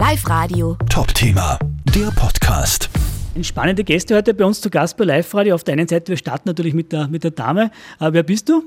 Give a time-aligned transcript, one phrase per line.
[0.00, 0.78] Live Radio.
[0.88, 1.58] Top-Thema,
[1.94, 2.88] der Podcast.
[3.36, 5.54] Ein spannende Gäste heute bei uns zu Gast bei Live Radio.
[5.54, 7.70] Auf der einen Seite, wir starten natürlich mit der, mit der Dame.
[8.00, 8.66] Äh, wer bist du?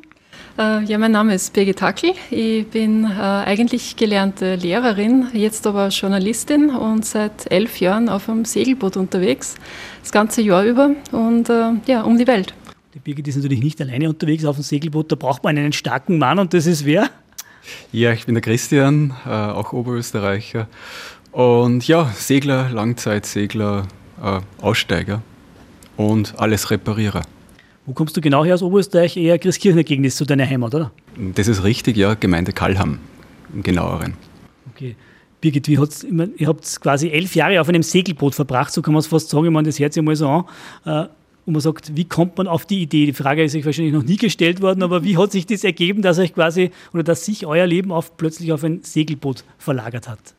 [0.59, 2.11] Äh, ja, mein Name ist Birgit Hackel.
[2.29, 8.45] Ich bin äh, eigentlich gelernte Lehrerin, jetzt aber Journalistin und seit elf Jahren auf einem
[8.45, 9.55] Segelboot unterwegs,
[10.03, 12.53] das ganze Jahr über und äh, ja, um die Welt.
[12.93, 16.19] Die Birgit ist natürlich nicht alleine unterwegs auf dem Segelboot, da braucht man einen starken
[16.19, 17.09] Mann und das ist wer?
[17.91, 20.67] Ja, ich bin der Christian, äh, auch Oberösterreicher.
[21.33, 23.87] Und ja, Segler, Langzeitsegler,
[24.23, 25.23] äh, Aussteiger
[25.97, 27.23] und alles Reparierer.
[27.85, 29.17] Wo kommst du genau her aus Oberösterreich?
[29.17, 30.91] Eher Christkirchner Gegend ist so deine Heimat, oder?
[31.35, 32.99] Das ist richtig, ja, Gemeinde Kallham
[33.51, 34.13] im genaueren.
[34.73, 34.95] Okay.
[35.41, 38.99] Birgit, wie hat's, ihr habt quasi elf Jahre auf einem Segelboot verbracht, so kann man
[38.99, 39.45] es fast sagen.
[39.45, 40.45] Ich meine, das hört sich mal so an.
[40.85, 41.07] Äh,
[41.45, 43.07] und man sagt, wie kommt man auf die Idee?
[43.07, 46.01] Die Frage ist euch wahrscheinlich noch nie gestellt worden, aber wie hat sich das ergeben,
[46.01, 50.35] dass euch quasi oder dass sich euer Leben auf, plötzlich auf ein Segelboot verlagert hat?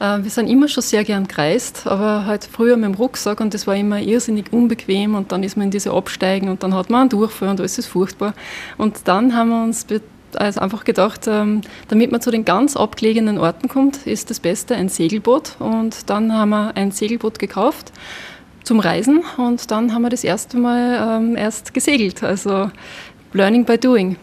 [0.00, 3.54] Äh, wir sind immer schon sehr gern gereist, aber halt früher mit dem Rucksack und
[3.54, 6.90] das war immer irrsinnig unbequem und dann ist man in diese Absteigen und dann hat
[6.90, 8.34] man einen Durchfall und alles ist furchtbar.
[8.78, 9.86] Und dann haben wir uns
[10.36, 14.74] also einfach gedacht, ähm, damit man zu den ganz abgelegenen Orten kommt, ist das Beste
[14.74, 17.92] ein Segelboot und dann haben wir ein Segelboot gekauft
[18.62, 22.70] zum Reisen und dann haben wir das erste Mal ähm, erst gesegelt, also
[23.32, 24.16] Learning by Doing.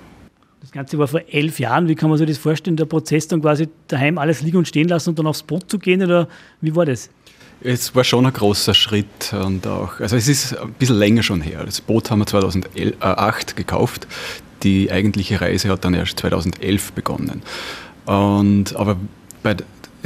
[0.78, 1.88] Ganze war vor elf Jahren.
[1.88, 4.88] Wie kann man sich das vorstellen, der Prozess dann quasi daheim alles liegen und stehen
[4.88, 6.28] lassen und dann aufs Boot zu gehen oder
[6.62, 7.10] wie war das?
[7.62, 11.42] Es war schon ein großer Schritt und auch, also es ist ein bisschen länger schon
[11.42, 11.64] her.
[11.66, 14.08] Das Boot haben wir 2008 gekauft.
[14.64, 17.42] Die eigentliche Reise hat dann erst 2011 begonnen.
[18.06, 18.98] Und, aber
[19.42, 19.56] bei,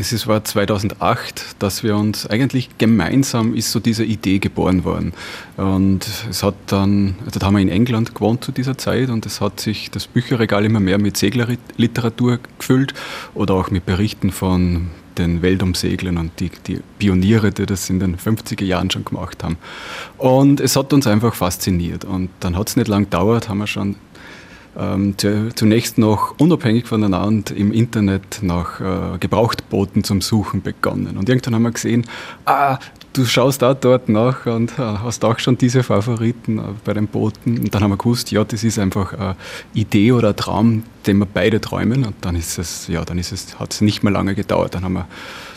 [0.02, 5.14] es war 2008, dass wir uns eigentlich gemeinsam ist so diese Idee geboren worden.
[5.58, 9.26] Und es hat dann, also da haben wir in England gewohnt zu dieser Zeit und
[9.26, 12.94] es hat sich das Bücherregal immer mehr mit Seglerliteratur gefüllt
[13.34, 18.18] oder auch mit Berichten von den Weltumseglern und die, die Pioniere, die das in den
[18.18, 19.58] 50er Jahren schon gemacht haben.
[20.18, 22.06] Und es hat uns einfach fasziniert.
[22.06, 23.98] Und dann hat es nicht lang gedauert, haben wir schon
[24.78, 31.18] ähm, zunächst noch unabhängig voneinander im Internet nach äh, Gebrauchtbooten zum Suchen begonnen.
[31.18, 32.06] Und irgendwann haben wir gesehen,
[32.46, 32.80] ah,
[33.14, 37.08] du schaust auch dort nach und äh, hast auch schon diese Favoriten äh, bei den
[37.08, 37.60] Booten.
[37.60, 39.36] Und dann haben wir gewusst, ja, das ist einfach eine
[39.74, 42.06] Idee oder ein Traum, den wir beide träumen.
[42.06, 44.76] Und dann ist es, ja, dann ist es, hat es nicht mehr lange gedauert.
[44.76, 45.08] Dann haben wir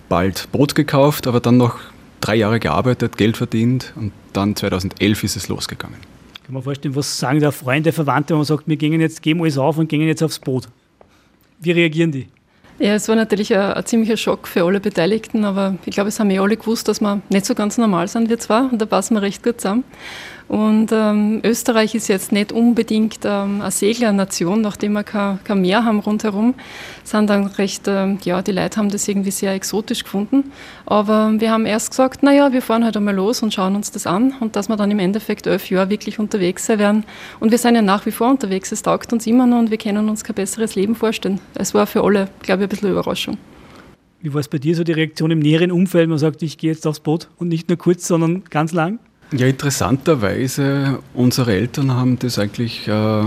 [0.08, 1.78] bald Boot gekauft, aber dann noch
[2.20, 6.13] drei Jahre gearbeitet, Geld verdient und dann 2011 ist es losgegangen.
[6.44, 9.41] Kann man vorstellen, was sagen da Freunde, Verwandte, wenn man sagt, wir gehen jetzt, geben
[9.41, 10.69] alles auf und gehen jetzt aufs Boot?
[11.59, 12.28] Wie reagieren die?
[12.78, 16.21] Ja, es war natürlich ein, ein, ziemlicher Schock für alle Beteiligten, aber ich glaube, es
[16.21, 18.84] haben eh alle gewusst, dass wir nicht so ganz normal sind, wir zwar, und da
[18.84, 19.84] passen wir recht gut zusammen.
[20.47, 25.84] Und ähm, Österreich ist jetzt nicht unbedingt ähm, eine Seglernation, nachdem wir kein, kein Meer
[25.84, 26.55] haben rundherum,
[27.03, 30.53] sind dann recht, ähm, ja, die Leute haben das irgendwie sehr exotisch gefunden.
[30.84, 34.06] Aber wir haben erst gesagt, naja, wir fahren halt einmal los und schauen uns das
[34.06, 37.04] an und dass wir dann im Endeffekt elf Jahre wirklich unterwegs sein werden.
[37.41, 39.78] Und wir sind ja nach wie vor unterwegs, es taugt uns immer noch und wir
[39.78, 41.41] können uns kein besseres Leben vorstellen.
[41.54, 43.38] Es war für alle, glaube ich, ein bisschen Überraschung.
[44.21, 46.09] Wie war es bei dir so die Reaktion im näheren Umfeld?
[46.09, 48.99] Man sagt, ich gehe jetzt aufs Boot und nicht nur kurz, sondern ganz lang?
[49.37, 53.25] Ja, interessanterweise, unsere Eltern haben das eigentlich äh,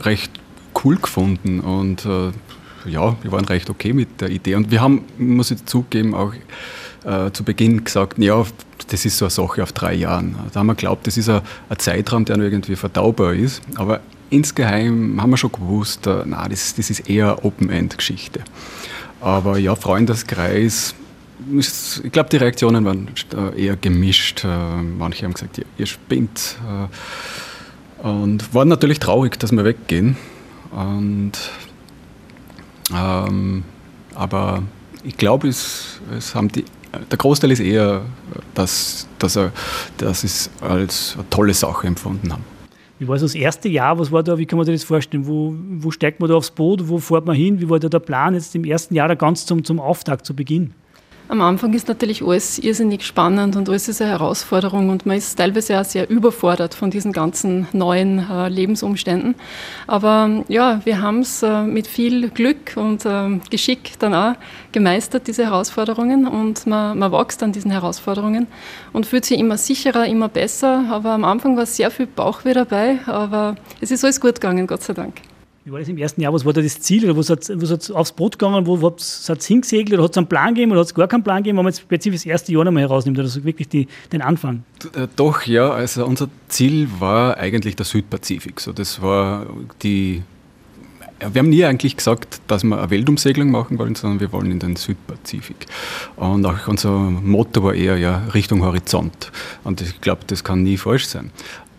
[0.00, 0.30] recht
[0.84, 2.30] cool gefunden und äh,
[2.88, 4.54] ja, wir waren recht okay mit der Idee.
[4.54, 6.32] Und wir haben, muss ich zugeben, auch
[7.04, 8.44] äh, zu Beginn gesagt, ja,
[8.90, 10.36] das ist so eine Sache auf drei Jahren.
[10.52, 11.42] Da haben wir geglaubt, das ist ein,
[11.78, 13.60] Zeitraum, der irgendwie verdaubar ist.
[13.74, 18.40] Aber insgeheim haben wir schon gewusst, äh, na, das, das ist eher Open-End-Geschichte.
[19.20, 20.94] Aber ja, Freundeskreis,
[21.54, 24.44] ich glaube, die Reaktionen waren äh, eher gemischt.
[24.44, 26.56] Äh, manche haben gesagt, ihr, ihr spinnt.
[28.02, 30.16] Äh, und waren natürlich traurig, dass wir weggehen.
[30.70, 31.32] Und,
[32.94, 33.64] ähm,
[34.14, 34.62] aber
[35.04, 36.64] ich glaube, es, es haben die,
[37.10, 38.02] der Großteil ist eher,
[38.54, 39.52] dass, dass, er,
[39.98, 42.44] dass sie es als eine tolle Sache empfunden haben.
[42.98, 43.98] Wie war so das erste Jahr?
[43.98, 44.36] Was war da?
[44.36, 45.26] Wie kann man sich das vorstellen?
[45.26, 46.86] Wo, wo steigt man da aufs Boot?
[46.86, 47.58] Wo fährt man hin?
[47.60, 50.34] Wie war da der Plan jetzt im ersten Jahr da ganz zum, zum Auftakt, zu
[50.34, 50.74] Beginn?
[51.30, 55.36] Am Anfang ist natürlich alles irrsinnig spannend und alles ist eine Herausforderung und man ist
[55.36, 59.36] teilweise auch sehr überfordert von diesen ganzen neuen äh, Lebensumständen.
[59.86, 64.34] Aber ja, wir haben es äh, mit viel Glück und äh, Geschick dann auch
[64.72, 68.48] gemeistert, diese Herausforderungen und man, man wächst an diesen Herausforderungen
[68.92, 70.86] und fühlt sich immer sicherer, immer besser.
[70.90, 74.82] Aber am Anfang war sehr viel Bauchweh dabei, aber es ist alles gut gegangen, Gott
[74.82, 75.29] sei Dank.
[75.70, 76.32] Wie war das im ersten Jahr?
[76.32, 77.04] Was war da das Ziel?
[77.04, 78.66] Oder was hat es aufs Boot gegangen?
[78.66, 79.92] Wo, hat es hingesegelt?
[79.92, 80.72] Oder hat es einen Plan gegeben?
[80.72, 82.82] Oder hat es gar keinen Plan gegeben, wenn man jetzt spezifisch das erste Jahr nochmal
[82.82, 83.16] herausnimmt?
[83.16, 84.64] Oder so wirklich die, den Anfang?
[84.96, 85.70] Äh, doch, ja.
[85.70, 88.58] Also unser Ziel war eigentlich der Südpazifik.
[88.58, 89.46] So, das war
[89.84, 90.24] die
[91.20, 94.58] wir haben nie eigentlich gesagt, dass wir eine Weltumsegelung machen wollen, sondern wir wollen in
[94.58, 95.66] den Südpazifik.
[96.16, 99.30] Und auch unser Motto war eher ja, Richtung Horizont.
[99.62, 101.30] Und ich glaube, das kann nie falsch sein.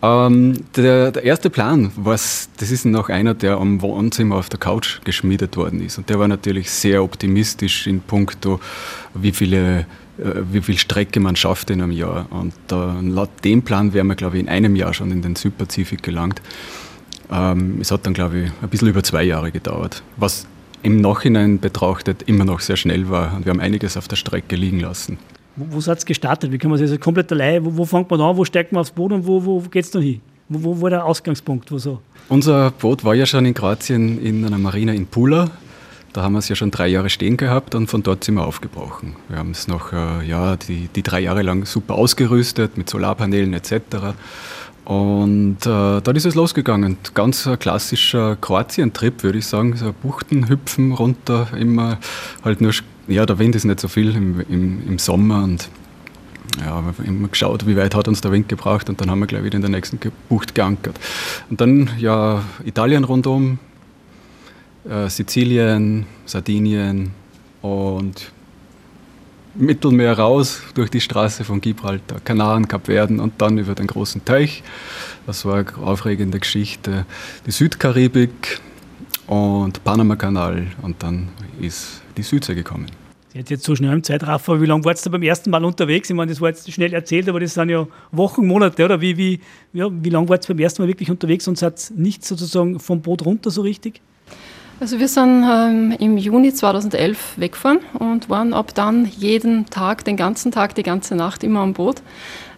[0.03, 4.59] Ähm, der, der, erste Plan, was, das ist noch einer, der am Wohnzimmer auf der
[4.59, 5.97] Couch geschmiedet worden ist.
[5.97, 8.59] Und der war natürlich sehr optimistisch in puncto,
[9.13, 9.85] wie viele
[10.17, 12.27] äh, wie viel Strecke man schafft in einem Jahr.
[12.29, 15.35] Und äh, laut dem Plan wären wir, glaube ich, in einem Jahr schon in den
[15.35, 16.41] Südpazifik gelangt.
[17.31, 20.47] Ähm, es hat dann, glaube ich, ein bisschen über zwei Jahre gedauert, was
[20.83, 23.35] im Nachhinein betrachtet immer noch sehr schnell war.
[23.35, 25.17] Und wir haben einiges auf der Strecke liegen lassen.
[25.55, 26.51] Wo, wo ihr gestartet?
[26.51, 28.81] Wie kann man sich also komplett allein, wo, wo fängt man an, wo steigt man
[28.81, 30.21] aufs Boot und wo, wo geht es dann hin?
[30.49, 31.71] Wo, wo war der Ausgangspunkt?
[31.71, 32.01] Wo so?
[32.29, 35.51] Unser Boot war ja schon in Kroatien in einer Marina in Pula.
[36.13, 38.45] Da haben wir es ja schon drei Jahre stehen gehabt und von dort sind wir
[38.45, 39.15] aufgebrochen.
[39.29, 43.53] Wir haben es noch äh, ja, die, die drei Jahre lang super ausgerüstet mit Solarpanelen
[43.53, 44.13] etc.
[44.83, 46.97] Und äh, dann ist es losgegangen.
[47.13, 49.75] Ganz ein klassischer Kroatien-Trip, würde ich sagen.
[49.77, 51.97] So Buchten, Hüpfen runter, immer
[52.43, 52.73] halt nur,
[53.11, 55.69] ja, der Wind ist nicht so viel im, im, im Sommer und
[56.59, 59.19] ja, wir haben immer geschaut, wie weit hat uns der Wind gebraucht und dann haben
[59.19, 60.99] wir gleich wieder in der nächsten Bucht geankert.
[61.49, 63.59] Und dann ja Italien rundum,
[64.89, 67.11] äh, Sizilien, Sardinien
[67.61, 68.31] und
[69.53, 74.63] Mittelmeer raus durch die Straße von Gibraltar, Kanaren, Kapverden und dann über den großen Teich.
[75.27, 77.05] Das war eine aufregende Geschichte.
[77.45, 78.59] Die Südkaribik
[79.27, 81.29] und Panama-Kanal und dann
[81.59, 82.87] ist die Südsee gekommen.
[83.37, 86.09] Hat jetzt so schnell im Zeitraffer, wie lange warst du beim ersten Mal unterwegs?
[86.09, 88.99] Ich meine, das war jetzt schnell erzählt, aber das sind ja Wochen, Monate, oder?
[88.99, 89.39] Wie, wie,
[89.71, 93.01] ja, wie lange warst du beim ersten Mal wirklich unterwegs und seid nicht sozusagen vom
[93.01, 94.01] Boot runter so richtig?
[94.81, 100.17] Also wir sind ähm, im Juni 2011 weggefahren und waren ab dann jeden Tag, den
[100.17, 102.01] ganzen Tag, die ganze Nacht immer am Boot,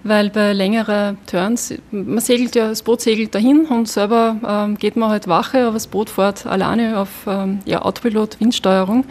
[0.04, 4.96] weil bei längeren Turns, man segelt ja, das Boot segelt dahin und selber ähm, geht
[4.96, 9.04] man halt Wache, aber das Boot fährt alleine auf ähm, ja, Autopilot, Windsteuerung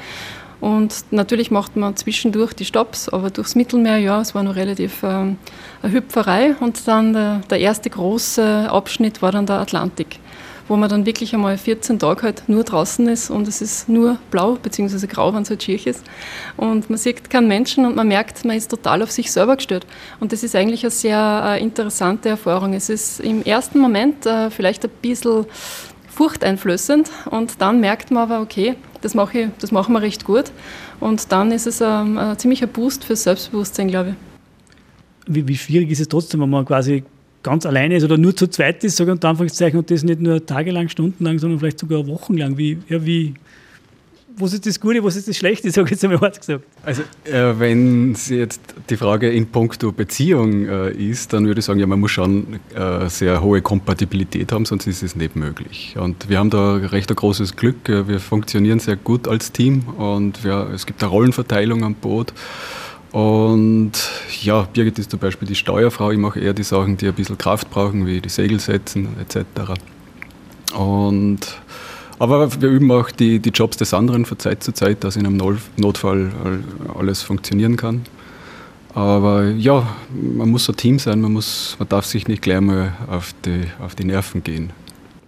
[0.62, 5.02] und natürlich macht man zwischendurch die Stops, aber durchs Mittelmeer, ja, es war noch relativ
[5.02, 5.36] ähm,
[5.82, 10.20] eine Hüpferei und dann der, der erste große Abschnitt war dann der Atlantik
[10.68, 14.18] wo man dann wirklich einmal 14 Tage halt nur draußen ist und es ist nur
[14.30, 15.06] blau bzw.
[15.06, 16.02] grau, wenn es halt schier ist.
[16.56, 19.86] Und man sieht keinen Menschen und man merkt, man ist total auf sich selber gestört.
[20.20, 22.72] Und das ist eigentlich eine sehr äh, interessante Erfahrung.
[22.74, 25.46] Es ist im ersten Moment äh, vielleicht ein bisschen
[26.14, 30.52] furchteinflößend und dann merkt man aber, okay, das, mache ich, das machen wir recht gut.
[31.00, 35.34] Und dann ist es ein, ähm, ein ziemlicher Boost fürs Selbstbewusstsein, glaube ich.
[35.34, 37.04] Wie, wie, schwierig ist es trotzdem, wenn man quasi
[37.42, 40.44] ganz alleine ist oder nur zu zweit ist, ich unter Anführungszeichen, und das nicht nur
[40.44, 42.58] tagelang, stundenlang, sondern vielleicht sogar wochenlang.
[42.58, 43.34] Wie, ja, wie,
[44.37, 46.64] was ist das Gute, was ist das Schlechte, sage ich jetzt einmal hart gesagt.
[46.84, 51.64] Also, äh, wenn Sie jetzt die Frage in puncto Beziehung äh, ist, dann würde ich
[51.64, 55.96] sagen, ja, man muss schon äh, sehr hohe Kompatibilität haben, sonst ist es nicht möglich.
[55.99, 57.76] Und wir haben da recht ein großes Glück.
[57.87, 62.32] Wir funktionieren sehr gut als Team und wir, es gibt eine Rollenverteilung am Boot.
[63.12, 63.93] Und
[64.40, 66.11] ja, Birgit ist zum Beispiel die Steuerfrau.
[66.11, 69.75] Ich mache eher die Sachen, die ein bisschen Kraft brauchen, wie die Segel setzen etc.
[70.75, 71.40] Und,
[72.18, 75.26] aber wir üben auch die, die Jobs des anderen von Zeit zu Zeit, dass in
[75.26, 75.40] einem
[75.76, 76.30] Notfall
[76.96, 78.02] alles funktionieren kann.
[78.94, 82.92] Aber ja, man muss ein Team sein, man, muss, man darf sich nicht gleich mal
[83.08, 84.70] auf die, auf die Nerven gehen.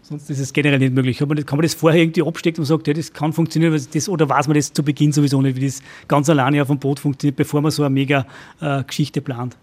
[0.03, 1.17] Sonst ist es generell nicht möglich.
[1.17, 3.81] Kann man, das, kann man das vorher irgendwie abstecken und sagt, ja, das kann funktionieren,
[3.93, 6.79] das, oder weiß man das zu Beginn sowieso nicht, wie das ganz alleine auf dem
[6.79, 8.27] Boot funktioniert, bevor man so eine mega
[8.61, 9.57] äh, Geschichte plant?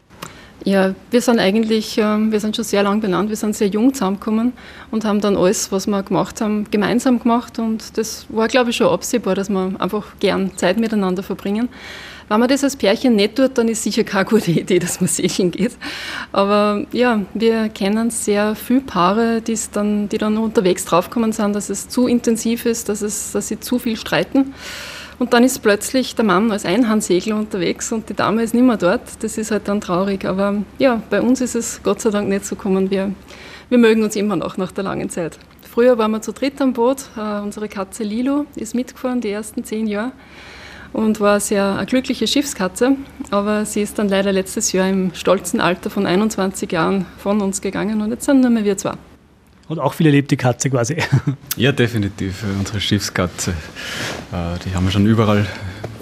[0.63, 3.95] Ja, wir sind eigentlich, ähm, wir sind schon sehr lang benannt, wir sind sehr jung
[3.95, 4.53] zusammengekommen
[4.91, 8.75] und haben dann alles, was wir gemacht haben, gemeinsam gemacht und das war, glaube ich,
[8.75, 11.67] schon absehbar, dass wir einfach gern Zeit miteinander verbringen.
[12.29, 15.07] Wenn man das als Pärchen nicht tut, dann ist sicher keine gute Idee, dass man
[15.07, 15.75] segeln geht.
[16.31, 19.41] Aber ja, wir kennen sehr viele Paare,
[19.73, 23.59] dann, die dann unterwegs draufgekommen sind, dass es zu intensiv ist, dass, es, dass sie
[23.59, 24.53] zu viel streiten.
[25.21, 28.77] Und dann ist plötzlich der Mann als Einhandsegler unterwegs und die Dame ist nicht mehr
[28.77, 29.01] dort.
[29.21, 30.25] Das ist halt dann traurig.
[30.25, 32.89] Aber ja, bei uns ist es Gott sei Dank nicht so gekommen.
[32.89, 33.11] Wir,
[33.69, 35.37] wir mögen uns immer noch nach der langen Zeit.
[35.71, 37.03] Früher waren wir zu dritt am Boot.
[37.15, 40.11] Uh, unsere Katze Lilo ist mitgefahren die ersten zehn Jahre
[40.91, 42.95] und war sehr eine glückliche Schiffskatze.
[43.29, 47.61] Aber sie ist dann leider letztes Jahr im stolzen Alter von 21 Jahren von uns
[47.61, 48.93] gegangen und jetzt sind nur mehr wir zwei.
[49.71, 50.97] Und auch viel erlebt die Katze quasi.
[51.55, 52.43] Ja, definitiv.
[52.59, 53.51] Unsere Schiffskatze.
[53.51, 55.45] Äh, die haben wir schon überall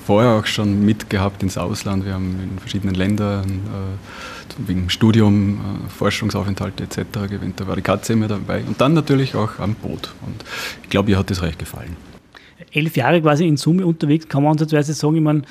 [0.08, 2.04] vorher auch schon mitgehabt ins Ausland.
[2.04, 7.30] Wir haben in verschiedenen Ländern äh, wegen Studium, äh, Forschungsaufenthalte etc.
[7.30, 7.60] gewinnt.
[7.60, 8.64] Da war die Katze immer dabei.
[8.64, 10.16] Und dann natürlich auch am Boot.
[10.26, 10.44] Und
[10.82, 11.96] ich glaube, ihr hat das recht gefallen
[12.72, 15.42] elf Jahre quasi in Summe unterwegs, kann man ansatzweise sagen, ich meine,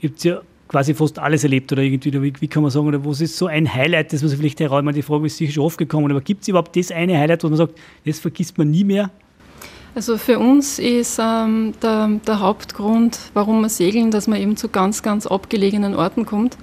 [0.00, 0.40] ihr habt ja
[0.72, 3.46] quasi fast alles erlebt oder irgendwie, wie, wie, kann man sagen, oder was ist so
[3.46, 6.42] ein Highlight, das man vielleicht heraus, die Frage ist sicher schon oft gekommen, aber gibt
[6.42, 9.10] es überhaupt das eine Highlight, wo man sagt, das vergisst man nie mehr?
[9.94, 14.70] Also für uns ist ähm, der, der, Hauptgrund, warum wir segeln, dass man eben zu
[14.70, 16.56] ganz, ganz abgelegenen Orten kommt.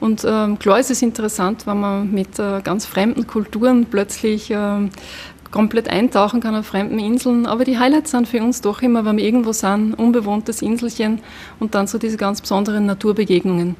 [0.00, 4.88] Und ähm, klar ist es interessant, wenn man mit äh, ganz fremden Kulturen plötzlich äh,
[5.54, 7.46] komplett eintauchen kann auf fremden Inseln.
[7.46, 11.20] Aber die Highlights sind für uns doch immer, wenn wir irgendwo sind, unbewohntes Inselchen
[11.60, 13.76] und dann so diese ganz besonderen Naturbegegnungen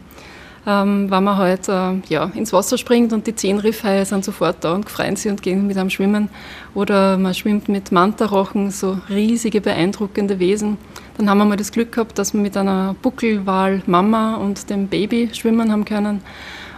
[0.67, 4.57] ähm, wenn man halt äh, ja, ins Wasser springt und die zehn Riffhaie sind sofort
[4.61, 6.29] da und freuen sich und gehen mit einem schwimmen.
[6.75, 10.79] Oder man schwimmt mit Mantarochen, so riesige, beeindruckende Wesen.
[11.19, 14.89] Dann haben wir mal das Glück gehabt, dass wir mit einer Buckelwal Mama und dem
[14.89, 16.23] Baby schwimmen haben können.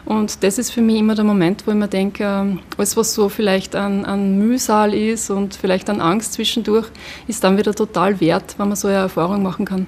[0.06, 3.12] Und das ist für mich immer der Moment, wo ich mir denke, ähm, alles, was
[3.12, 6.86] so vielleicht an, an Mühsal ist und vielleicht an Angst zwischendurch,
[7.26, 9.86] ist dann wieder total wert, wenn man so eine Erfahrung machen kann.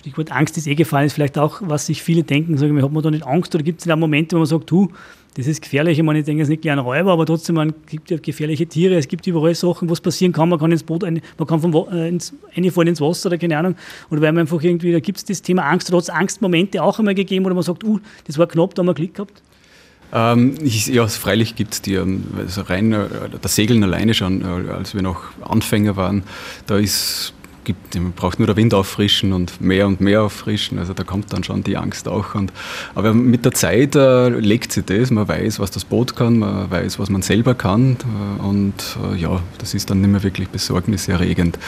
[0.00, 3.02] Stichwort Angst ist eh gefallen, ist vielleicht auch, was sich viele denken, sagen, hat man
[3.02, 4.90] da nicht Angst oder gibt es da Momente, wo man sagt, du,
[5.34, 7.74] das ist gefährlich, ich meine, ich denke, es ist nicht ein Räuber, aber trotzdem, man
[7.86, 11.02] gibt ja gefährliche Tiere, es gibt überall Sachen, was passieren kann, man kann ins Boot,
[11.02, 12.32] ein, man kann vom, äh, ins,
[12.76, 13.74] Wasser oder keine Ahnung,
[14.10, 16.82] oder weil man einfach irgendwie, da gibt es das Thema Angst, oder hat es Angstmomente
[16.82, 19.42] auch einmal gegeben, wo man sagt, uh, das war knapp, da haben wir Glück gehabt?
[20.12, 23.08] Ähm, ich, ja, freilich gibt es die, ähm, also rein äh,
[23.42, 26.22] das Segeln alleine schon, äh, als wir noch Anfänger waren,
[26.68, 27.34] da ist
[27.64, 30.78] gibt, man braucht nur der Wind auffrischen und mehr und mehr auffrischen.
[30.78, 32.34] Also da kommt dann schon die Angst auch.
[32.34, 32.52] Und,
[32.94, 35.10] aber mit der Zeit äh, legt sich das.
[35.10, 37.96] Man weiß, was das Boot kann, man weiß, was man selber kann.
[38.40, 38.74] Äh, und
[39.12, 41.58] äh, ja, das ist dann nicht mehr wirklich besorgniserregend.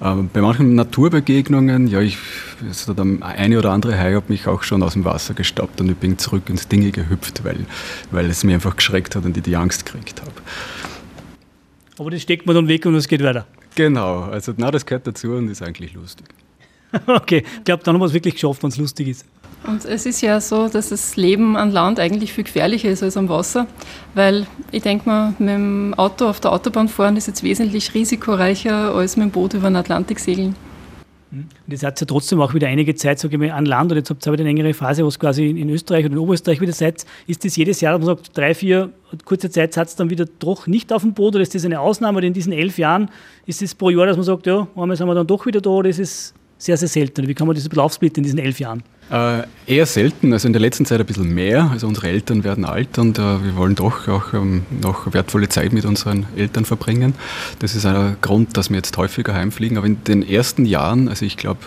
[0.00, 2.18] Äh, bei manchen Naturbegegnungen, ja, ich,
[2.66, 5.90] also der eine oder andere Hai hat mich auch schon aus dem Wasser gestoppt und
[5.90, 7.66] ich bin zurück ins Dinge gehüpft, weil,
[8.10, 10.32] weil es mir einfach geschreckt hat und ich die Angst gekriegt habe.
[11.98, 13.46] Aber das steckt man dann weg und es geht weiter.
[13.76, 16.26] Genau, also na, das gehört dazu und ist eigentlich lustig.
[17.06, 19.26] okay, ich glaube, dann haben wir es wirklich geschafft, wenn es lustig ist.
[19.66, 23.16] Und es ist ja so, dass das Leben an Land eigentlich viel gefährlicher ist als
[23.16, 23.66] am Wasser,
[24.14, 28.94] weil ich denke mal, mit dem Auto auf der Autobahn fahren ist jetzt wesentlich risikoreicher
[28.94, 30.56] als mit dem Boot über den Atlantik segeln.
[31.32, 33.98] Und jetzt hat ja trotzdem auch wieder einige Zeit, sage ich mal, an Land und
[33.98, 36.60] jetzt habt ihr aber eine längere Phase, wo es quasi in Österreich oder in Oberösterreich
[36.60, 37.04] wieder seid.
[37.26, 38.90] Ist das jedes Jahr, dass man sagt, drei, vier,
[39.24, 41.80] kurze Zeit seid ihr dann wieder doch nicht auf dem Boot oder ist das eine
[41.80, 43.10] Ausnahme oder in diesen elf Jahren
[43.44, 45.70] ist es pro Jahr, dass man sagt, ja, einmal sind wir dann doch wieder da
[45.70, 47.28] oder ist es sehr, sehr selten?
[47.28, 48.82] Wie kann man das ein bisschen aufsplitten in diesen elf Jahren?
[49.10, 51.70] Äh, eher selten, also in der letzten Zeit ein bisschen mehr.
[51.70, 55.72] Also unsere Eltern werden alt und äh, wir wollen doch auch ähm, noch wertvolle Zeit
[55.72, 57.14] mit unseren Eltern verbringen.
[57.60, 59.78] Das ist ein Grund, dass wir jetzt häufiger heimfliegen.
[59.78, 61.60] Aber in den ersten Jahren, also ich glaube,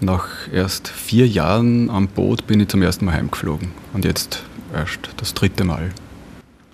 [0.00, 5.10] nach erst vier Jahren am Boot bin ich zum ersten Mal heimgeflogen und jetzt erst
[5.18, 5.90] das dritte Mal.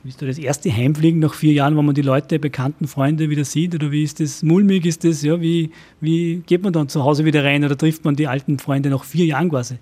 [0.09, 3.75] Ist das erste Heimfliegen nach vier Jahren, wenn man die Leute, bekannten Freunde wieder sieht?
[3.75, 4.43] Oder wie ist das?
[4.43, 5.23] Mulmig ist das?
[5.23, 8.59] Ja, wie, wie geht man dann zu Hause wieder rein oder trifft man die alten
[8.59, 9.75] Freunde nach vier Jahren quasi?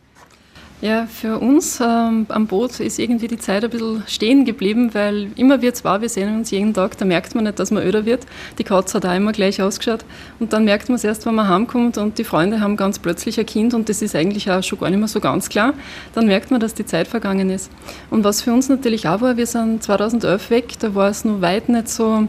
[0.82, 5.28] Ja, für uns ähm, am Boot ist irgendwie die Zeit ein bisschen stehen geblieben, weil
[5.34, 8.04] immer wir zwar, wir sehen uns jeden Tag, da merkt man nicht, dass man öder
[8.04, 8.26] wird.
[8.58, 10.04] Die Katze hat auch immer gleich ausgeschaut.
[10.38, 13.40] Und dann merkt man es erst, wenn man heimkommt und die Freunde haben ganz plötzlich
[13.40, 15.72] ein Kind und das ist eigentlich auch schon gar nicht mehr so ganz klar.
[16.12, 17.70] Dann merkt man, dass die Zeit vergangen ist.
[18.10, 21.40] Und was für uns natürlich auch war, wir sind 2011 weg, da war es noch
[21.40, 22.28] weit nicht so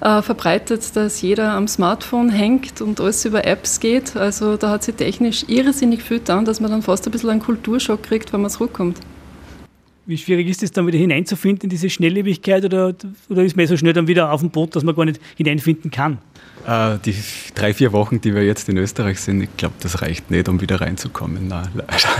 [0.00, 4.16] äh, verbreitet, dass jeder am Smartphone hängt und alles über Apps geht.
[4.16, 7.42] Also da hat sich technisch irrsinnig viel getan, dass man dann fast ein bisschen einen
[7.42, 8.98] Kulturschock kriegt, wenn man zurückkommt.
[10.06, 12.94] Wie schwierig ist es dann wieder hineinzufinden in diese Schnelllebigkeit oder,
[13.28, 15.90] oder ist man so schnell dann wieder auf dem Boot, dass man gar nicht hineinfinden
[15.90, 16.18] kann?
[16.66, 17.14] Äh, die
[17.54, 20.60] drei, vier Wochen, die wir jetzt in Österreich sind, ich glaube, das reicht nicht, um
[20.60, 21.48] wieder reinzukommen.
[21.48, 21.68] Nein,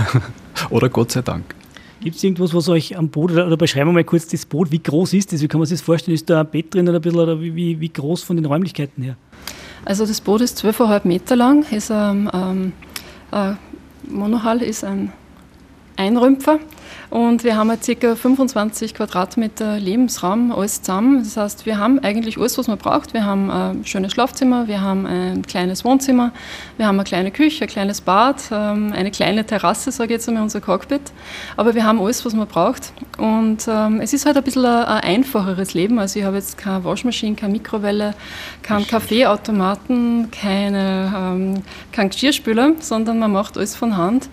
[0.69, 1.55] oder Gott sei Dank.
[2.01, 4.71] Gibt es irgendwas, was euch am Boot, oder, oder beschreiben wir mal kurz das Boot,
[4.71, 5.41] wie groß ist das?
[5.41, 6.15] Wie kann man sich das vorstellen?
[6.15, 9.03] Ist da ein Bett drin oder ein bisschen, oder wie, wie groß von den Räumlichkeiten
[9.03, 9.17] her?
[9.83, 12.73] Also das Boot ist 12,5 Meter lang, ist ein ähm,
[13.31, 13.53] äh,
[14.07, 15.11] Monohull, ist ein
[15.99, 16.59] Einrümpfer
[17.09, 18.15] und wir haben ca.
[18.15, 21.23] 25 Quadratmeter Lebensraum, alles zusammen.
[21.23, 23.13] Das heißt, wir haben eigentlich alles, was man braucht.
[23.13, 26.31] Wir haben ein schönes Schlafzimmer, wir haben ein kleines Wohnzimmer,
[26.77, 30.29] wir haben eine kleine Küche, ein kleines Bad, ähm, eine kleine Terrasse, sage ich jetzt
[30.29, 31.01] einmal, unser Cockpit.
[31.57, 32.93] Aber wir haben alles, was man braucht.
[33.17, 35.97] Und ähm, es ist halt ein bisschen ein, ein einfacheres Leben.
[35.97, 38.13] Also ich habe jetzt keine Waschmaschine, keine Mikrowelle,
[38.61, 44.29] keinen Kaffeeautomaten, keine, ähm, keinen Geschirrspüler, sondern man macht alles von Hand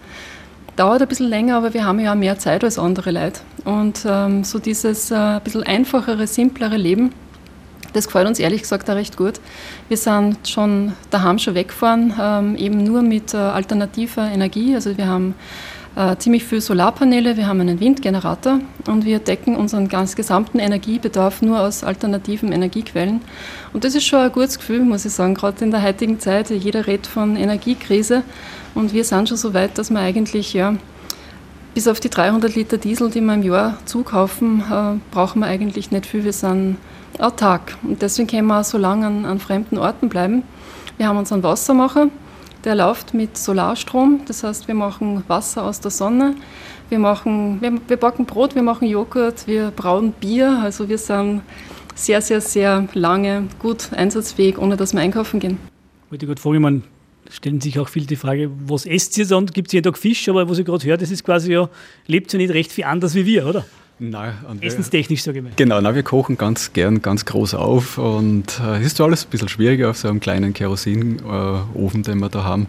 [0.76, 3.40] dauert ein bisschen länger, aber wir haben ja auch mehr Zeit als andere Leute.
[3.64, 7.12] Und ähm, so dieses äh, ein bisschen einfachere, simplere Leben,
[7.92, 9.40] das gefällt uns ehrlich gesagt auch recht gut.
[9.88, 14.74] Wir sind schon daheim schon weggefahren, ähm, eben nur mit äh, alternativer Energie.
[14.74, 15.34] Also wir haben
[15.96, 21.40] äh, ziemlich viel Solarpaneele, wir haben einen Windgenerator und wir decken unseren ganz gesamten Energiebedarf
[21.40, 23.22] nur aus alternativen Energiequellen.
[23.72, 26.50] Und das ist schon ein gutes Gefühl, muss ich sagen, gerade in der heutigen Zeit.
[26.50, 28.24] Jeder redet von Energiekrise
[28.76, 30.76] und wir sind schon so weit, dass wir eigentlich, ja,
[31.74, 35.90] bis auf die 300 Liter Diesel, die wir im Jahr zukaufen, äh, brauchen wir eigentlich
[35.90, 36.24] nicht viel.
[36.24, 36.76] Wir sind
[37.18, 37.76] autark.
[37.82, 40.42] Und deswegen können wir auch so lange an, an fremden Orten bleiben.
[40.98, 42.08] Wir haben unseren Wassermacher,
[42.64, 44.20] der läuft mit Solarstrom.
[44.26, 46.34] Das heißt, wir machen Wasser aus der Sonne.
[46.88, 50.60] Wir, machen, wir, wir backen Brot, wir machen Joghurt, wir brauen Bier.
[50.62, 51.42] Also wir sind
[51.94, 55.58] sehr, sehr, sehr lange gut einsatzfähig, ohne dass wir einkaufen gehen.
[56.06, 56.82] Ich wollte gerade fragen, man
[57.30, 59.46] stellen sich auch viele die Frage, was esst ihr dann?
[59.46, 60.28] Gibt es jeden Tag Fisch?
[60.28, 61.68] Aber was ich gerade höre, das ist quasi ja,
[62.06, 63.64] lebt ja nicht recht viel anders wie wir, oder?
[63.98, 65.52] Nein, Essenstechnisch, sage ich mal.
[65.56, 69.30] Genau, nein, wir kochen ganz gern ganz groß auf und äh, es ist alles ein
[69.30, 72.66] bisschen schwieriger auf so einem kleinen Kerosinofen, äh, den wir da haben,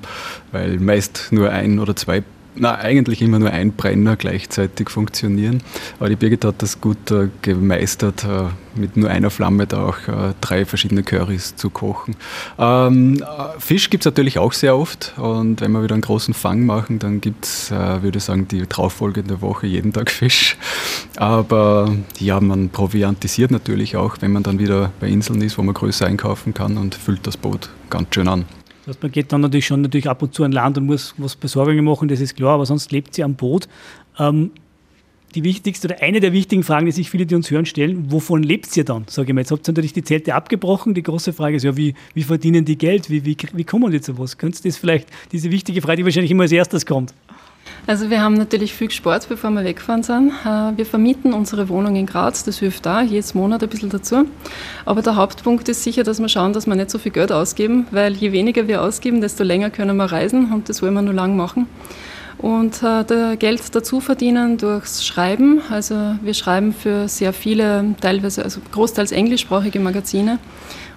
[0.53, 2.23] weil meist nur ein oder zwei
[2.59, 5.61] na, eigentlich immer nur ein Brenner gleichzeitig funktionieren.
[5.99, 8.45] Aber die Birgit hat das gut äh, gemeistert, äh,
[8.75, 12.15] mit nur einer Flamme da auch äh, drei verschiedene Currys zu kochen.
[12.59, 16.33] Ähm, äh, Fisch gibt es natürlich auch sehr oft und wenn wir wieder einen großen
[16.33, 20.57] Fang machen, dann gibt es, äh, würde ich sagen, die darauffolgende Woche jeden Tag Fisch.
[21.17, 25.73] Aber ja, man proviantisiert natürlich auch, wenn man dann wieder bei Inseln ist, wo man
[25.73, 28.45] größer einkaufen kann und füllt das Boot ganz schön an.
[28.87, 31.35] Das man geht dann natürlich schon natürlich ab und zu an Land und muss was
[31.35, 33.67] Besorgungen machen, das ist klar, aber sonst lebt sie am Boot.
[34.17, 34.51] Ähm,
[35.35, 38.43] die wichtigste oder eine der wichtigen Fragen, die sich viele, die uns hören, stellen, wovon
[38.43, 39.03] lebt ihr dann?
[39.09, 40.93] Sage ich mal, jetzt habt ihr natürlich die Zelte abgebrochen.
[40.93, 43.09] Die große Frage ist ja, wie, wie verdienen die Geld?
[43.09, 44.37] Wie, wie, wie kommen die zu was?
[44.37, 47.13] Könntest du das vielleicht, diese wichtige Frage, die wahrscheinlich immer als erstes kommt?
[47.85, 50.31] Also wir haben natürlich viel gespart, bevor wir weggefahren sind.
[50.45, 54.25] Äh, wir vermieten unsere Wohnung in Graz, das hilft da, jedes Monat ein bisschen dazu.
[54.85, 57.87] Aber der Hauptpunkt ist sicher, dass wir schauen, dass wir nicht so viel Geld ausgeben,
[57.91, 61.13] weil je weniger wir ausgeben, desto länger können wir reisen und das wollen wir nur
[61.13, 61.67] lang machen.
[62.37, 65.61] Und äh, Geld dazu verdienen durchs Schreiben.
[65.71, 70.37] Also wir schreiben für sehr viele, teilweise, also großteils englischsprachige Magazine.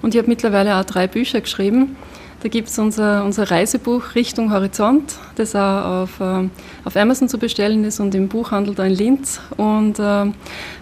[0.02, 1.96] Und ich habe mittlerweile auch drei Bücher geschrieben.
[2.42, 6.48] Da gibt es unser, unser Reisebuch Richtung Horizont, das auch auf, äh,
[6.84, 9.40] auf Amazon zu bestellen ist und im Buchhandel da in Linz.
[9.58, 10.32] Und äh,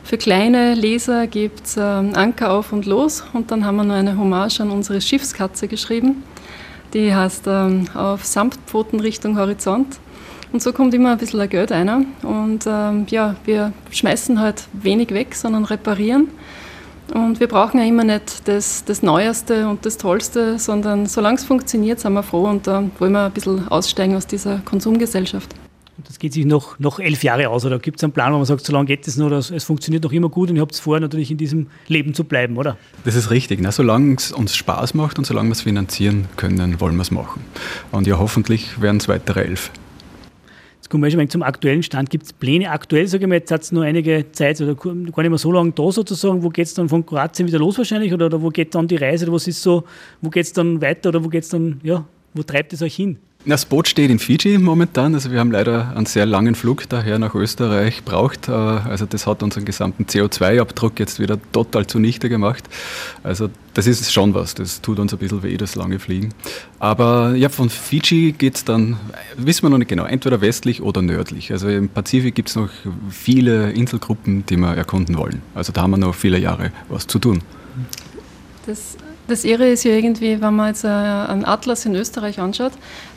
[0.04, 3.24] für kleine Leser gibt es äh, Anker auf und los.
[3.32, 6.22] Und dann haben wir noch eine Hommage an unsere Schiffskatze geschrieben.
[6.94, 9.98] Die heißt ähm, auf Samtpfoten Richtung Horizont.
[10.52, 12.06] Und so kommt immer ein bisschen Geld rein.
[12.22, 16.28] Und ähm, ja, wir schmeißen halt wenig weg, sondern reparieren.
[17.12, 21.44] Und wir brauchen ja immer nicht das, das Neueste und das Tollste, sondern solange es
[21.44, 25.54] funktioniert, sind wir froh und da wollen wir ein bisschen aussteigen aus dieser Konsumgesellschaft.
[25.98, 28.36] Und das geht sich noch, noch elf Jahre aus, oder gibt es einen Plan, wo
[28.36, 30.62] man sagt, so lange geht es noch, oder es funktioniert noch immer gut und ihr
[30.62, 32.76] habt es vor, natürlich in diesem Leben zu bleiben, oder?
[33.04, 33.60] Das ist richtig.
[33.60, 33.72] Ne?
[33.72, 37.42] Solange es uns Spaß macht und solange wir es finanzieren können, wollen wir es machen.
[37.90, 39.72] Und ja, hoffentlich werden es weitere elf.
[40.78, 42.08] Jetzt kommen wir schon mal zum aktuellen Stand.
[42.08, 44.94] Gibt es Pläne aktuell, sage ich mal, jetzt hat es nur einige Zeit oder gar
[44.94, 46.42] nicht mehr so lange da sozusagen.
[46.42, 48.96] Wo geht es dann von Kroatien wieder los wahrscheinlich oder, oder wo geht dann die
[48.96, 49.84] Reise oder was ist so,
[50.22, 52.94] wo geht es dann weiter oder wo geht es dann, ja, wo treibt es euch
[52.94, 53.18] hin?
[53.46, 55.14] Das Boot steht in Fiji momentan.
[55.14, 58.48] Also wir haben leider einen sehr langen Flug daher nach Österreich braucht.
[58.48, 62.64] Äh, also das hat unseren gesamten CO2-Abdruck jetzt wieder total zunichte gemacht.
[63.22, 64.54] Also das ist schon was.
[64.54, 66.34] Das tut uns ein bisschen weh, das lange Fliegen.
[66.80, 68.96] Aber ja, von Fiji geht es dann,
[69.36, 71.52] wissen wir noch nicht genau, entweder westlich oder nördlich.
[71.52, 72.70] Also im Pazifik gibt es noch
[73.08, 75.42] viele Inselgruppen, die wir erkunden wollen.
[75.54, 77.40] Also da haben wir noch viele Jahre was zu tun.
[78.66, 78.96] Das
[79.28, 82.72] das Irre ist ja irgendwie, wenn man jetzt äh, einen Atlas in Österreich anschaut,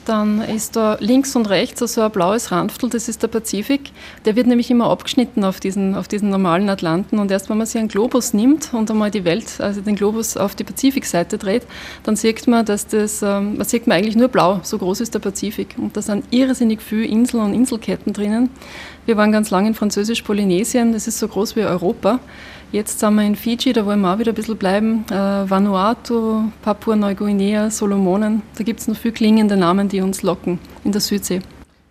[0.06, 3.92] dann ist da links und rechts so ein blaues Randviertel, das ist der Pazifik.
[4.26, 7.20] Der wird nämlich immer abgeschnitten auf diesen, auf diesen normalen Atlanten.
[7.20, 10.38] Und erst wenn man sich einen Globus nimmt und einmal die Welt, also den Globus
[10.38, 11.64] auf die Pazifikseite dreht,
[12.04, 15.14] dann sieht man, dass das, ähm, man sieht man eigentlich nur blau, so groß ist
[15.14, 15.76] der Pazifik.
[15.78, 18.50] Und da sind irrsinnig viele Inseln und Inselketten drinnen.
[19.06, 22.20] Wir waren ganz lange in Französisch-Polynesien, das ist so groß wie Europa.
[22.72, 25.04] Jetzt sind wir in Fiji, da wollen wir auch wieder ein bisschen bleiben.
[25.12, 28.44] Äh, Vanuatu, Papua-Neuguinea, Solomonen.
[28.58, 31.42] Da gibt es noch viel klingende Namen, die uns locken in der Südsee.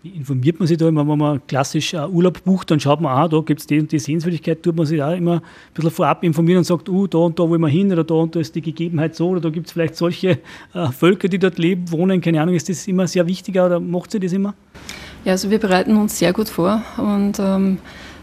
[0.02, 3.28] Wie informiert man sich da immer, wenn man klassisch Urlaub bucht, dann schaut man, ah,
[3.28, 5.42] da gibt es die und die Sehenswürdigkeit, tut man sich da immer ein
[5.74, 8.34] bisschen vorab informieren und sagt, uh, da und da wollen wir hin oder da und
[8.34, 10.38] da ist die Gegebenheit so oder da gibt es vielleicht solche
[10.72, 14.10] äh, Völker, die dort leben, wohnen, keine Ahnung, ist das immer sehr wichtiger oder macht
[14.10, 14.54] sie das immer?
[15.26, 17.76] Ja, also wir bereiten uns sehr gut vor und ähm,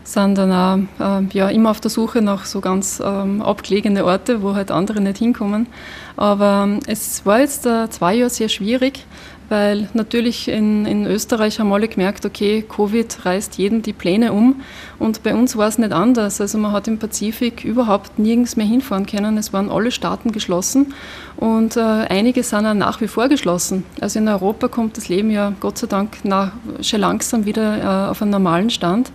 [0.04, 4.42] sind dann auch äh, ja, immer auf der Suche nach so ganz ähm, abgelegene Orte,
[4.42, 5.68] wo halt andere nicht hinkommen.
[6.16, 9.06] Aber ähm, es war jetzt äh, zwei Jahre sehr schwierig,
[9.50, 14.62] weil natürlich in, in Österreich haben alle gemerkt, okay, Covid reißt jeden die Pläne um
[15.00, 16.42] und bei uns war es nicht anders.
[16.42, 19.38] Also man hat im Pazifik überhaupt nirgends mehr hinfahren können.
[19.38, 20.94] Es waren alle Staaten geschlossen
[21.38, 23.84] und äh, einige sind auch nach wie vor geschlossen.
[24.02, 28.10] Also in Europa kommt das Leben ja Gott sei Dank nach, schon langsam wieder äh,
[28.10, 29.12] auf einen normalen Stand.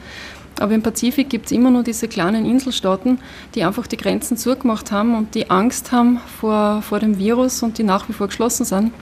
[0.60, 3.18] Aber im Pazifik gibt es immer nur diese kleinen Inselstaaten,
[3.54, 7.78] die einfach die Grenzen zugemacht haben und die Angst haben vor, vor dem Virus und
[7.78, 8.92] die nach wie vor geschlossen sind.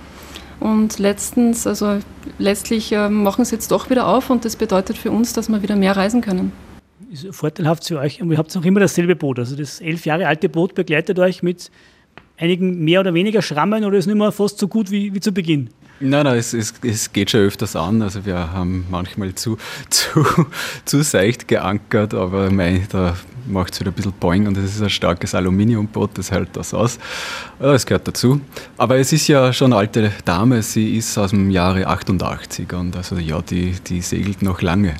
[0.61, 1.99] Und letztens, also
[2.39, 5.63] letztlich äh, machen sie jetzt doch wieder auf und das bedeutet für uns, dass wir
[5.63, 6.53] wieder mehr reisen können.
[7.11, 9.39] Ist vorteilhaft für euch, und ihr habt noch immer dasselbe Boot.
[9.39, 11.71] Also das elf Jahre alte Boot begleitet euch mit
[12.37, 15.33] einigen mehr oder weniger Schrammen oder ist nicht mehr fast so gut wie, wie zu
[15.33, 15.71] Beginn?
[16.03, 18.01] Nein, nein, es, es, es, geht schon öfters an.
[18.01, 19.59] Also wir haben manchmal zu,
[19.91, 20.25] zu,
[20.87, 24.83] zu seicht geankert, aber mei, da macht es wieder ein bisschen Boing und es ist
[24.83, 26.99] ein starkes Aluminiumboot, das hält das aus.
[27.59, 28.41] Es gehört dazu.
[28.79, 32.97] Aber es ist ja schon eine alte Dame, sie ist aus dem Jahre 88 und
[32.97, 34.95] also ja, die, die segelt noch lange.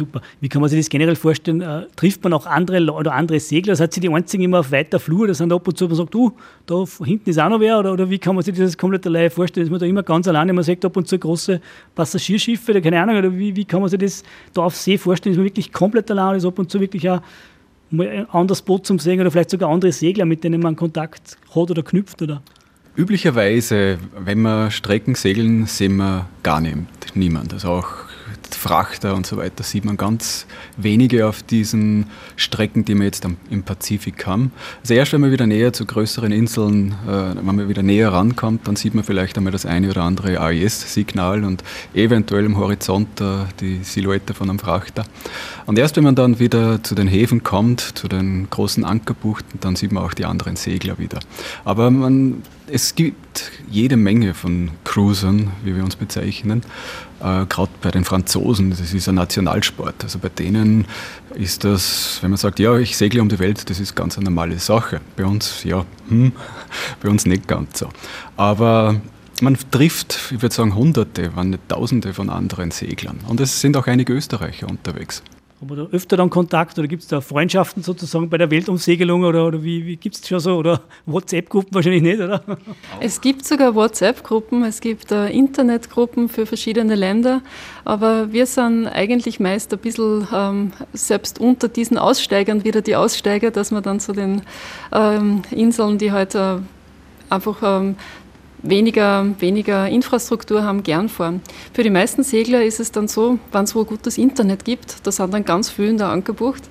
[0.00, 0.22] Super.
[0.40, 1.60] Wie kann man sich das generell vorstellen?
[1.60, 3.76] Äh, trifft man auch andere oder andere Segler?
[3.76, 5.26] Seid ihr die einzigen immer auf weiter Flur?
[5.26, 6.32] Da sind ab und zu, man sagt, du,
[6.64, 7.78] da hinten ist auch noch wer?
[7.78, 9.66] Oder, oder wie kann man sich das komplett alleine vorstellen?
[9.66, 10.54] Ist man da immer ganz alleine?
[10.54, 11.60] Man sagt ab und zu große
[11.94, 13.18] Passagierschiffe oder keine Ahnung.
[13.18, 14.22] Oder wie, wie kann man sich das
[14.54, 15.34] da auf See vorstellen?
[15.34, 16.38] Ist man wirklich komplett alleine?
[16.38, 17.20] Ist ab und zu wirklich auch
[17.92, 21.70] ein anderes Boot zum Segeln oder vielleicht sogar andere Segler, mit denen man Kontakt hat
[21.70, 22.22] oder knüpft?
[22.22, 22.40] Oder?
[22.96, 27.52] Üblicherweise, wenn wir Strecken segeln, sehen wir gar niemand.
[27.52, 28.09] Also auch
[28.54, 33.62] Frachter und so weiter sieht man ganz wenige auf diesen Strecken, die wir jetzt im
[33.62, 34.52] Pazifik haben.
[34.82, 38.66] Also erst wenn man wieder näher zu größeren Inseln, äh, wenn man wieder näher rankommt,
[38.66, 41.62] dann sieht man vielleicht einmal das eine oder andere AIS-Signal und
[41.94, 45.04] eventuell im Horizont äh, die Silhouette von einem Frachter.
[45.66, 49.76] Und erst wenn man dann wieder zu den Häfen kommt, zu den großen Ankerbuchten, dann
[49.76, 51.20] sieht man auch die anderen Segler wieder.
[51.64, 56.62] Aber man, es gibt jede Menge von Cruisern, wie wir uns bezeichnen
[57.20, 60.02] äh, gerade bei den Franzosen, das ist ein Nationalsport.
[60.02, 60.86] Also bei denen
[61.34, 64.24] ist das, wenn man sagt, ja, ich segle um die Welt, das ist ganz eine
[64.24, 65.00] normale Sache.
[65.16, 66.32] Bei uns, ja, hm,
[67.02, 67.88] bei uns nicht ganz so.
[68.36, 69.00] Aber
[69.40, 73.20] man trifft, ich würde sagen, Hunderte, wenn nicht Tausende von anderen Seglern.
[73.28, 75.22] Und es sind auch einige Österreicher unterwegs.
[75.60, 79.24] Haben wir da öfter dann Kontakt oder gibt es da Freundschaften sozusagen bei der Weltumsegelung
[79.24, 80.56] oder, oder wie, wie gibt es schon so?
[80.56, 82.42] Oder WhatsApp-Gruppen wahrscheinlich nicht, oder?
[82.98, 87.42] Es gibt sogar WhatsApp-Gruppen, es gibt äh, Internetgruppen für verschiedene Länder,
[87.84, 93.50] aber wir sind eigentlich meist ein bisschen ähm, selbst unter diesen Aussteigern wieder die Aussteiger,
[93.50, 94.40] dass wir dann zu den
[94.92, 96.62] ähm, Inseln, die heute
[97.28, 97.96] äh, einfach ähm,
[98.62, 101.40] weniger, weniger Infrastruktur haben, gern fahren.
[101.72, 105.12] Für die meisten Segler ist es dann so, wenn es wo gutes Internet gibt, da
[105.12, 106.62] sind dann ganz viele in der Ankerbucht.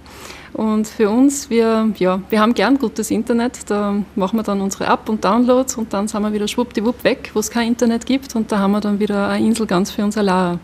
[0.53, 4.87] Und für uns, wir, ja, wir haben gern gutes Internet, da machen wir dann unsere
[4.87, 8.35] Up- und Downloads und dann sind wir wieder schwuppdiwupp weg, wo es kein Internet gibt
[8.35, 10.59] und da haben wir dann wieder eine Insel ganz für uns allein.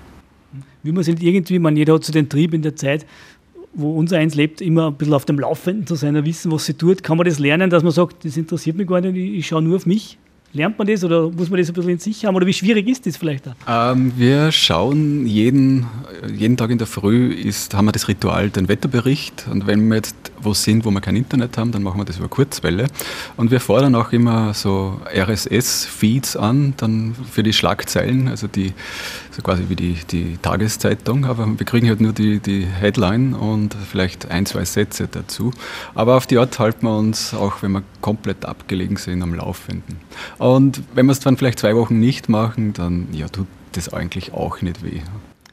[0.81, 3.05] Wie man sich irgendwie, man jeder hat so den Trieb in der Zeit,
[3.73, 6.73] wo unser eins lebt, immer ein bisschen auf dem Laufenden zu sein, wissen, was sie
[6.73, 7.03] tut.
[7.03, 9.75] Kann man das lernen, dass man sagt, das interessiert mich gar nicht, ich schaue nur
[9.75, 10.17] auf mich?
[10.55, 12.87] Lernt man das oder muss man das ein bisschen in sich haben oder wie schwierig
[12.87, 13.55] ist das vielleicht auch?
[13.67, 15.85] Ähm, wir schauen jeden,
[16.33, 19.97] jeden Tag in der Früh ist, haben wir das Ritual, den Wetterbericht und wenn wir
[19.97, 22.87] jetzt wo sind, wo wir kein Internet haben, dann machen wir das über Kurzwelle
[23.35, 28.73] und wir fordern auch immer so RSS-Feeds an, dann für die Schlagzeilen, also die
[29.31, 33.75] so quasi wie die, die Tageszeitung, aber wir kriegen halt nur die, die Headline und
[33.91, 35.51] vielleicht ein, zwei Sätze dazu.
[35.93, 39.97] Aber auf die Art halten wir uns, auch wenn wir komplett abgelegen sind, am Laufenden.
[40.45, 44.31] Und wenn wir es dann vielleicht zwei Wochen nicht machen, dann ja, tut das eigentlich
[44.31, 45.01] auch nicht weh.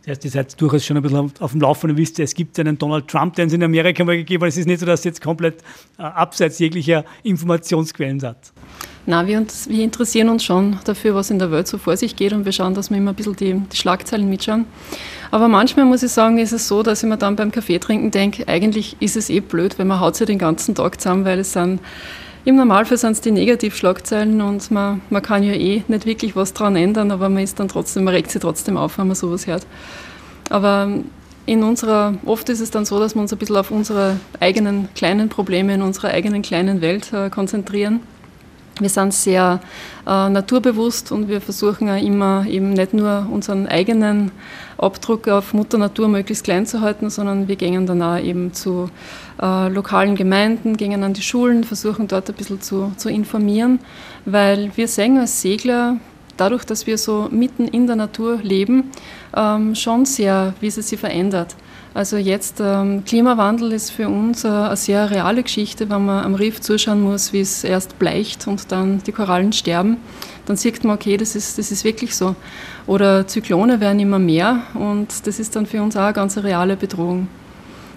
[0.03, 1.97] Das heißt, ihr seid durchaus schon ein bisschen auf dem Laufenden.
[1.97, 4.51] Wisst es gibt einen Donald Trump, den es in Amerika mal gegeben hat.
[4.51, 5.63] Es ist nicht so, dass es jetzt komplett
[5.99, 8.37] äh, abseits jeglicher Informationsquellen seid.
[9.07, 12.15] Nein, wir, uns, wir, interessieren uns schon dafür, was in der Welt so vor sich
[12.15, 14.67] geht und wir schauen, dass wir immer ein bisschen die, die Schlagzeilen mitschauen.
[15.31, 18.11] Aber manchmal muss ich sagen, ist es so, dass ich mir dann beim Kaffee trinken
[18.11, 21.39] denke, eigentlich ist es eh blöd, weil man haut sich den ganzen Tag zusammen, weil
[21.39, 21.81] es sind
[22.45, 26.53] im Normalfall sind es die Negativschlagzeilen und man, man kann ja eh nicht wirklich was
[26.53, 29.47] daran ändern, aber man ist dann trotzdem, man regt sich trotzdem auf, wenn man sowas
[29.47, 29.67] hört.
[30.51, 30.91] Aber
[31.47, 34.89] in unserer, oft ist es dann so, dass wir uns ein bisschen auf unsere eigenen
[34.95, 38.01] kleinen Probleme in unserer eigenen kleinen Welt äh, konzentrieren.
[38.83, 39.61] Wir sind sehr
[40.07, 44.33] äh, naturbewusst und wir versuchen auch immer eben nicht nur unseren eigenen
[44.77, 48.91] Abdruck auf Mutter Natur möglichst klein zu halten, sondern wir gehen dann auch eben zu
[49.41, 53.79] äh, lokalen Gemeinden, gehen an die Schulen, versuchen dort ein bisschen zu, zu informieren,
[54.25, 55.99] weil wir sehen als Segler,
[56.37, 58.91] dadurch, dass wir so mitten in der Natur leben,
[59.37, 61.55] ähm, schon sehr, wie sie sich verändert.
[61.95, 66.35] Also jetzt, ähm, Klimawandel ist für uns äh, eine sehr reale Geschichte, wenn man am
[66.35, 69.99] Riff zuschauen muss, wie es erst bleicht und dann die Korallen sterben.
[70.47, 72.35] Dann sieht man, okay, das ist, das ist wirklich so.
[72.87, 76.77] Oder Zyklone werden immer mehr und das ist dann für uns auch eine ganz reale
[76.77, 77.29] Bedrohung.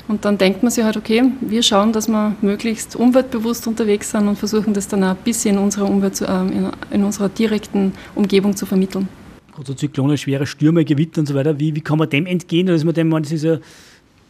[0.08, 4.28] Und dann denkt man sich halt, okay, wir schauen, dass wir möglichst umweltbewusst unterwegs sind
[4.28, 7.94] und versuchen das dann auch ein bisschen in unserer, Umwelt, ähm, in, in unserer direkten
[8.14, 9.08] Umgebung zu vermitteln.
[9.58, 12.68] Also Zyklone, schwere Stürme, Gewitter und so weiter, wie, wie kann man dem entgehen?
[12.68, 13.60] Ist man dem, das ist ja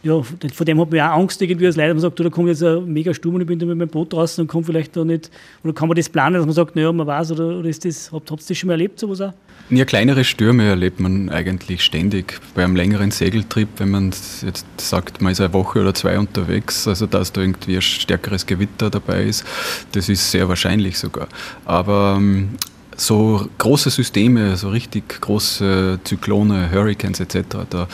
[0.06, 2.48] ja, vor dem hat man ja auch Angst irgendwie als Leiter, man sagt, da kommt
[2.48, 4.96] jetzt ein mega Sturm und ich bin da mit meinem Boot draußen und komme vielleicht
[4.96, 5.30] da nicht,
[5.64, 8.12] oder kann man das planen, dass man sagt, naja, man weiß, oder, oder ist das,
[8.12, 9.32] habt ihr das schon mal erlebt, sowas auch?
[9.68, 12.38] Ja, kleinere Stürme erlebt man eigentlich ständig.
[12.54, 14.12] Bei einem längeren Segeltrip, wenn man
[14.44, 18.46] jetzt sagt, man ist eine Woche oder zwei unterwegs, also dass da irgendwie ein stärkeres
[18.46, 19.44] Gewitter dabei ist,
[19.90, 21.26] das ist sehr wahrscheinlich sogar.
[21.64, 22.50] Aber ähm,
[22.96, 27.88] so große Systeme, so richtig große Zyklone, Hurricanes etc., da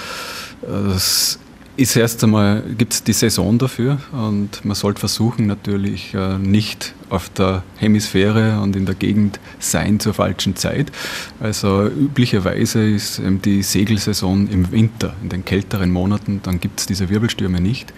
[0.62, 1.38] das
[1.76, 6.94] ist erst einmal, gibt es die Saison dafür und man sollte versuchen natürlich äh, nicht
[7.08, 10.92] auf der Hemisphäre und in der Gegend sein zur falschen Zeit.
[11.40, 17.08] Also üblicherweise ist die Segelsaison im Winter, in den kälteren Monaten, dann gibt es diese
[17.08, 17.92] Wirbelstürme nicht.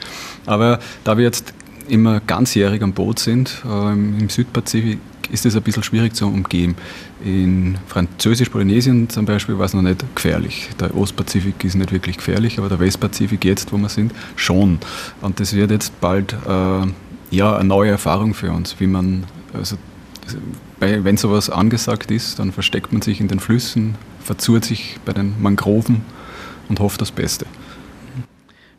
[0.47, 1.53] Aber da wir jetzt
[1.89, 4.99] immer ganzjährig am Boot sind, äh, im Südpazifik
[5.31, 6.75] ist es ein bisschen schwierig zu umgehen.
[7.25, 10.71] In Französisch-Polynesien zum Beispiel war es noch nicht gefährlich.
[10.81, 14.79] Der Ostpazifik ist nicht wirklich gefährlich, aber der Westpazifik jetzt, wo wir sind, schon.
[15.21, 16.87] Und das wird jetzt bald äh,
[17.31, 19.77] ja, eine neue Erfahrung für uns, wie man, also,
[20.81, 25.41] wenn sowas angesagt ist, dann versteckt man sich in den Flüssen, verzurrt sich bei den
[25.41, 26.03] Mangroven
[26.69, 27.47] und hofft das Beste.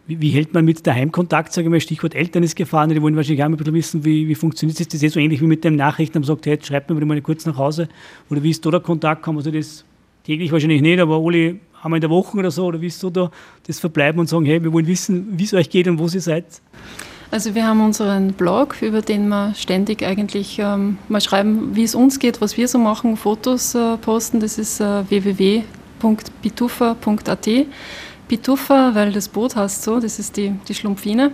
[0.07, 3.01] Wie, wie, hält man mit daheim Kontakt, sage ich mal, Stichwort Eltern ist gefahren, die
[3.01, 4.85] wollen wahrscheinlich auch ein bisschen wissen, wie, wie funktioniert das?
[4.85, 7.19] Ist das so ähnlich wie mit dem Nachrichten, man sagt, hey, jetzt schreibt mir mal
[7.21, 7.89] kurz nach Hause
[8.29, 9.23] oder wie ist da der Kontakt?
[9.23, 9.83] Kann man so das
[10.23, 13.09] täglich wahrscheinlich nicht, aber alle einmal in der Woche oder so oder wie ist so
[13.09, 13.31] da
[13.65, 16.21] das Verbleiben und sagen, hey, wir wollen wissen, wie es euch geht und wo ihr
[16.21, 16.45] seid?
[17.31, 21.95] Also wir haben unseren Blog, über den wir ständig eigentlich ähm, mal schreiben, wie es
[21.95, 24.39] uns geht, was wir so machen, Fotos äh, posten.
[24.39, 27.49] Das ist äh, www.bitufa.at.
[28.27, 31.31] Pituffa, weil das Boot heißt so, das ist die, die Schlumpfine.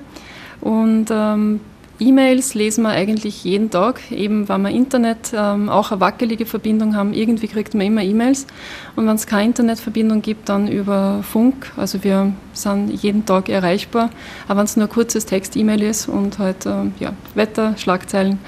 [0.61, 1.59] Und ähm,
[2.01, 6.95] E-Mails lesen wir eigentlich jeden Tag, eben weil wir Internet ähm, auch eine wackelige Verbindung
[6.95, 7.13] haben.
[7.13, 8.47] Irgendwie kriegt man immer E-Mails.
[8.95, 11.71] Und wenn es keine Internetverbindung gibt, dann über Funk.
[11.77, 14.09] Also wir sind jeden Tag erreichbar,
[14.47, 18.39] aber wenn es nur ein kurzes Text-E-Mail ist und halt ähm, ja, Wetter, Schlagzeilen,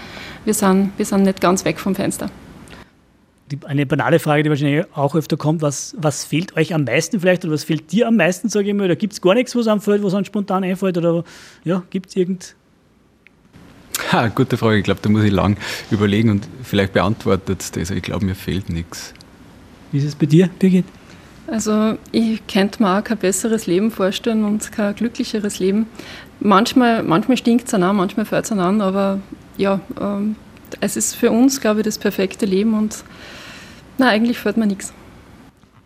[0.45, 2.29] wir sind, wir sind nicht ganz weg vom Fenster
[3.65, 7.43] eine banale Frage, die wahrscheinlich auch öfter kommt, was, was fehlt euch am meisten vielleicht
[7.45, 9.67] oder was fehlt dir am meisten, sage ich mal, oder gibt es gar nichts, was
[9.67, 11.23] einem fällt, was einem spontan einfällt oder
[11.63, 12.55] ja, gibt es irgend...
[14.11, 15.57] Ha, gute Frage, ich glaube, da muss ich lang
[15.91, 19.13] überlegen und vielleicht beantwortet es das, ich glaube, mir fehlt nichts.
[19.91, 20.85] Wie ist es bei dir, Birgit?
[21.47, 25.87] Also ich könnte mir auch kein besseres Leben vorstellen und kein glücklicheres Leben.
[26.39, 29.19] Manchmal, manchmal stinkt es an, manchmal fällt es an, aber
[29.57, 30.35] ja, ähm,
[30.79, 33.03] es ist für uns, glaube ich, das perfekte Leben und
[34.03, 34.93] na, eigentlich fällt mir nichts.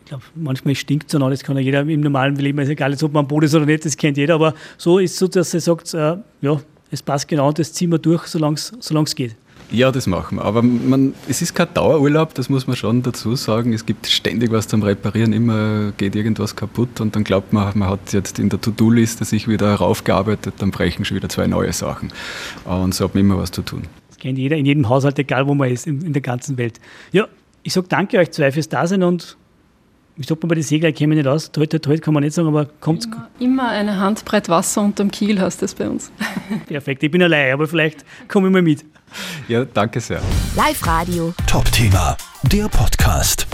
[0.02, 2.94] Ich glaube, manchmal stinkt es noch, das kann ja jeder im normalen Leben, ist egal,
[2.94, 5.28] ob man am Boden ist oder nicht, das kennt jeder, aber so ist es so,
[5.28, 9.16] dass er sagt, äh, ja, es passt genau und das ziehen wir durch, solange es
[9.16, 9.36] geht.
[9.70, 10.46] Ja, das machen wir.
[10.46, 13.74] Aber man, es ist kein Dauerurlaub, das muss man schon dazu sagen.
[13.74, 17.90] Es gibt ständig was zum Reparieren, immer geht irgendwas kaputt und dann glaubt man, man
[17.90, 22.14] hat jetzt in der To-Do-Liste sich wieder raufgearbeitet, dann brechen schon wieder zwei neue Sachen.
[22.64, 23.84] Und so hat man immer was zu tun.
[24.08, 26.80] Das kennt jeder in jedem Haushalt, egal wo man ist, in, in der ganzen Welt.
[27.12, 27.28] Ja,
[27.68, 29.36] ich sage danke euch zwei fürs Dasein und
[30.16, 31.52] ich sagt man bei den Segler, käme nicht aus.
[31.58, 35.12] Heute, heute, heute kann man nicht sagen, aber kommt immer, immer eine Handbreit Wasser unterm
[35.12, 36.10] Kiel hast das bei uns.
[36.68, 38.86] Perfekt, ich bin allein, aber vielleicht komme ich mal mit.
[39.50, 40.22] Ja, danke sehr.
[40.56, 41.34] Live Radio.
[41.46, 43.46] Top-Thema, der Podcast.